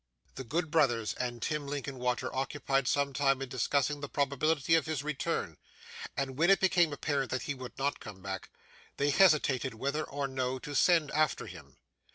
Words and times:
The 0.33 0.43
good 0.43 0.71
brothers 0.71 1.13
and 1.13 1.43
Tim 1.43 1.67
Linkinwater 1.67 2.35
occupied 2.35 2.87
some 2.87 3.13
time 3.13 3.39
in 3.39 3.49
discussing 3.49 3.99
the 4.01 4.09
probability 4.09 4.73
of 4.73 4.87
his 4.87 5.03
return; 5.03 5.57
and, 6.17 6.39
when 6.39 6.49
it 6.49 6.59
became 6.59 6.91
apparent 6.91 7.29
that 7.29 7.43
he 7.43 7.53
would 7.53 7.77
not 7.77 7.99
come 7.99 8.19
back, 8.19 8.49
they 8.97 9.11
hesitated 9.11 9.75
whether 9.75 10.03
or 10.03 10.27
no 10.27 10.57
to 10.57 10.73
send 10.73 11.11
after 11.11 11.45
him. 11.45 11.77